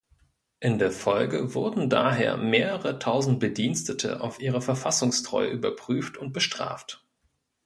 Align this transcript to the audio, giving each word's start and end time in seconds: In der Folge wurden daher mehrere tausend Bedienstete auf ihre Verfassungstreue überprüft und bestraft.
In 0.59 0.79
der 0.79 0.91
Folge 0.91 1.53
wurden 1.53 1.87
daher 1.87 2.35
mehrere 2.35 2.97
tausend 2.97 3.39
Bedienstete 3.39 4.19
auf 4.21 4.39
ihre 4.41 4.59
Verfassungstreue 4.59 5.49
überprüft 5.51 6.17
und 6.17 6.33
bestraft. 6.33 7.05